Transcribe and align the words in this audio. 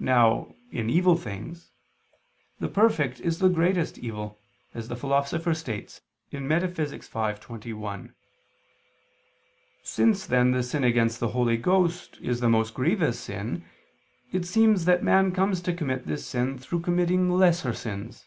Now, 0.00 0.56
in 0.72 0.90
evil 0.90 1.14
things, 1.14 1.70
the 2.58 2.66
perfect 2.66 3.20
is 3.20 3.38
the 3.38 3.48
greatest 3.48 3.98
evil, 3.98 4.40
as 4.74 4.88
the 4.88 4.96
Philosopher 4.96 5.54
states 5.54 6.00
(Metaph. 6.32 6.72
v, 6.72 6.86
text. 6.98 7.42
21). 7.42 8.12
Since 9.84 10.26
then 10.26 10.50
the 10.50 10.64
sin 10.64 10.82
against 10.82 11.20
the 11.20 11.28
Holy 11.28 11.56
Ghost 11.56 12.18
is 12.20 12.40
the 12.40 12.48
most 12.48 12.74
grievous 12.74 13.20
sin, 13.20 13.64
it 14.32 14.44
seems 14.44 14.86
that 14.86 15.04
man 15.04 15.30
comes 15.30 15.60
to 15.60 15.72
commit 15.72 16.04
this 16.04 16.26
sin 16.26 16.58
through 16.58 16.80
committing 16.80 17.30
lesser 17.30 17.72
sins. 17.72 18.26